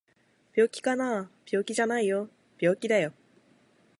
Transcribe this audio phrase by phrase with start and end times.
[0.55, 1.29] 病気かな？
[1.45, 3.13] 病気じゃないよ病気だよ